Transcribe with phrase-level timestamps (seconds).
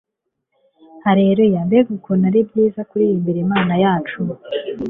[1.09, 1.59] alleluya!
[1.67, 4.19] mbega ukuntu ari byiza kuririmba imana yacu